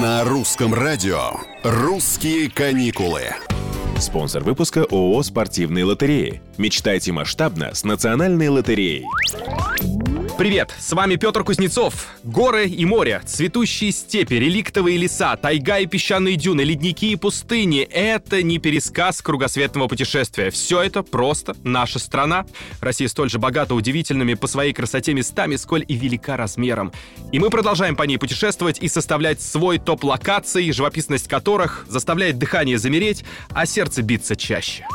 На 0.00 0.22
русском 0.22 0.74
радио 0.74 1.18
«Русские 1.64 2.48
каникулы». 2.48 3.22
Спонсор 3.98 4.44
выпуска 4.44 4.84
ООО 4.84 5.24
«Спортивные 5.24 5.84
лотереи». 5.84 6.40
Мечтайте 6.56 7.10
масштабно 7.10 7.74
с 7.74 7.82
национальной 7.82 8.48
лотереей. 8.48 9.04
Привет, 10.38 10.72
с 10.78 10.92
вами 10.92 11.16
Петр 11.16 11.42
Кузнецов. 11.42 12.06
Горы 12.22 12.68
и 12.68 12.84
море, 12.84 13.20
цветущие 13.26 13.90
степи, 13.90 14.34
реликтовые 14.34 14.96
леса, 14.96 15.36
тайга 15.36 15.80
и 15.80 15.86
песчаные 15.86 16.36
дюны, 16.36 16.60
ледники 16.60 17.10
и 17.10 17.16
пустыни— 17.16 17.80
это 17.90 18.40
не 18.44 18.60
пересказ 18.60 19.20
кругосветного 19.20 19.88
путешествия. 19.88 20.50
Все 20.50 20.80
это 20.80 21.02
просто 21.02 21.56
наша 21.64 21.98
страна. 21.98 22.46
Россия 22.80 23.08
столь 23.08 23.30
же 23.30 23.40
богата 23.40 23.74
удивительными 23.74 24.34
по 24.34 24.46
своей 24.46 24.72
красоте 24.72 25.12
местами, 25.12 25.56
сколь 25.56 25.84
и 25.88 25.96
велика 25.96 26.36
размером. 26.36 26.92
И 27.32 27.40
мы 27.40 27.50
продолжаем 27.50 27.96
по 27.96 28.04
ней 28.04 28.16
путешествовать 28.16 28.78
и 28.78 28.86
составлять 28.86 29.42
свой 29.42 29.78
топ 29.80 30.04
локаций, 30.04 30.70
живописность 30.70 31.26
которых 31.26 31.84
заставляет 31.88 32.38
дыхание 32.38 32.78
замереть, 32.78 33.24
а 33.50 33.66
сердце 33.66 34.02
биться 34.02 34.36
чаще. 34.36 34.86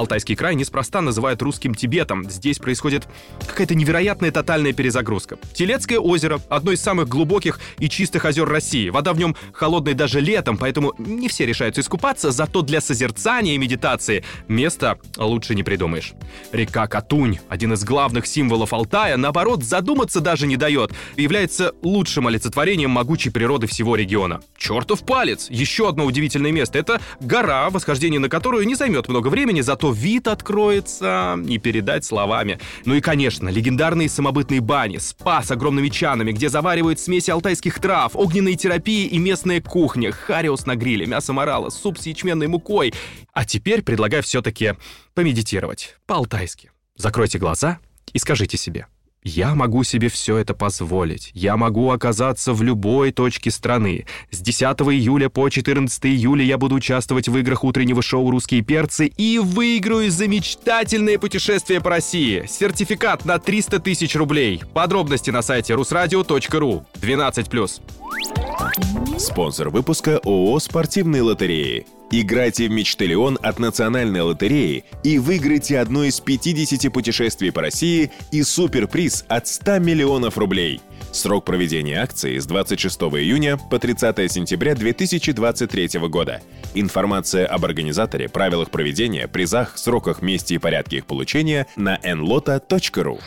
Алтайский 0.00 0.34
край 0.34 0.54
неспроста 0.54 1.02
называют 1.02 1.42
русским 1.42 1.74
Тибетом. 1.74 2.28
Здесь 2.30 2.58
происходит 2.58 3.06
какая-то 3.46 3.74
невероятная 3.74 4.30
тотальная 4.30 4.72
перезагрузка. 4.72 5.36
Телецкое 5.52 5.98
озеро— 5.98 6.40
одно 6.48 6.72
из 6.72 6.80
самых 6.80 7.06
глубоких 7.06 7.60
и 7.78 7.86
чистых 7.90 8.24
озер 8.24 8.48
России. 8.48 8.88
Вода 8.88 9.12
в 9.12 9.18
нем 9.18 9.36
холодная 9.52 9.92
даже 9.92 10.20
летом, 10.20 10.56
поэтому 10.56 10.94
не 10.96 11.28
все 11.28 11.44
решаются 11.44 11.82
искупаться, 11.82 12.30
зато 12.30 12.62
для 12.62 12.80
созерцания 12.80 13.54
и 13.54 13.58
медитации 13.58 14.24
места 14.48 14.98
лучше 15.18 15.54
не 15.54 15.62
придумаешь. 15.62 16.14
Река 16.50 16.86
Катунь, 16.86 17.38
один 17.50 17.74
из 17.74 17.84
главных 17.84 18.24
символов 18.24 18.72
Алтая, 18.72 19.18
наоборот, 19.18 19.62
задуматься 19.62 20.20
даже 20.20 20.46
не 20.46 20.56
дает. 20.56 20.92
Является 21.16 21.74
лучшим 21.82 22.26
олицетворением 22.26 22.90
могучей 22.90 23.30
природы 23.30 23.66
всего 23.66 23.96
региона. 23.96 24.40
Чертов 24.56 25.04
палец! 25.04 25.48
Еще 25.50 25.86
одно 25.86 26.06
удивительное 26.06 26.52
место— 26.52 26.78
это 26.80 27.02
гора, 27.20 27.68
восхождение 27.68 28.18
на 28.18 28.30
которую 28.30 28.66
не 28.66 28.74
займет 28.74 29.06
много 29.06 29.28
времени, 29.28 29.60
зато 29.60 29.89
вид 29.92 30.28
откроется 30.28 31.36
не 31.38 31.58
передать 31.58 32.04
словами. 32.04 32.58
Ну 32.84 32.94
и, 32.94 33.00
конечно, 33.00 33.48
легендарные 33.48 34.08
самобытные 34.08 34.60
бани, 34.60 34.98
спа 34.98 35.42
с 35.42 35.50
огромными 35.50 35.88
чанами, 35.88 36.32
где 36.32 36.48
заваривают 36.48 37.00
смеси 37.00 37.30
алтайских 37.30 37.78
трав, 37.80 38.12
огненные 38.14 38.56
терапии 38.56 39.06
и 39.06 39.18
местная 39.18 39.60
кухня, 39.60 40.12
хариус 40.12 40.66
на 40.66 40.76
гриле, 40.76 41.06
мясо 41.06 41.32
морала, 41.32 41.70
суп 41.70 41.98
с 41.98 42.06
ячменной 42.06 42.46
мукой. 42.46 42.92
А 43.32 43.44
теперь 43.44 43.82
предлагаю 43.82 44.22
все-таки 44.22 44.74
помедитировать 45.14 45.96
по-алтайски. 46.06 46.70
Закройте 46.96 47.38
глаза 47.38 47.78
и 48.12 48.18
скажите 48.18 48.56
себе– 48.56 48.86
я 49.22 49.54
могу 49.54 49.84
себе 49.84 50.08
все 50.08 50.38
это 50.38 50.54
позволить. 50.54 51.30
Я 51.34 51.56
могу 51.56 51.90
оказаться 51.90 52.52
в 52.52 52.62
любой 52.62 53.12
точке 53.12 53.50
страны. 53.50 54.06
С 54.30 54.38
10 54.38 54.62
июля 54.62 55.28
по 55.28 55.48
14 55.48 56.06
июля 56.06 56.44
я 56.44 56.58
буду 56.58 56.76
участвовать 56.76 57.28
в 57.28 57.36
играх 57.36 57.64
утреннего 57.64 58.02
шоу 58.02 58.30
«Русские 58.30 58.62
перцы» 58.62 59.06
и 59.06 59.38
выиграю 59.38 60.10
замечательное 60.10 61.18
путешествие 61.18 61.80
по 61.80 61.90
России. 61.90 62.44
Сертификат 62.48 63.24
на 63.24 63.38
300 63.38 63.80
тысяч 63.80 64.16
рублей. 64.16 64.62
Подробности 64.72 65.30
на 65.30 65.42
сайте 65.42 65.74
rusradio.ru. 65.74 66.84
12+. 66.94 69.18
Спонсор 69.18 69.68
выпуска 69.68 70.18
ООО 70.24 70.58
«Спортивные 70.58 71.22
лотереи». 71.22 71.86
Играйте 72.12 72.66
в 72.66 72.72
Мечталион 72.72 73.38
от 73.40 73.60
Национальной 73.60 74.22
лотереи 74.22 74.84
и 75.04 75.18
выиграйте 75.18 75.78
одно 75.78 76.02
из 76.02 76.18
50 76.18 76.92
путешествий 76.92 77.52
по 77.52 77.60
России 77.62 78.10
и 78.32 78.42
суперприз 78.42 79.24
от 79.28 79.46
100 79.46 79.78
миллионов 79.78 80.36
рублей. 80.36 80.80
Срок 81.12 81.44
проведения 81.44 82.02
акции 82.02 82.38
с 82.38 82.46
26 82.46 83.00
июня 83.02 83.56
по 83.56 83.78
30 83.78 84.30
сентября 84.30 84.74
2023 84.74 86.00
года. 86.08 86.42
Информация 86.74 87.46
об 87.46 87.64
организаторе, 87.64 88.28
правилах 88.28 88.70
проведения, 88.70 89.28
призах, 89.28 89.78
сроках, 89.78 90.20
месте 90.20 90.56
и 90.56 90.58
порядке 90.58 90.98
их 90.98 91.06
получения 91.06 91.68
на 91.76 91.96
nlota.ru. 91.96 93.20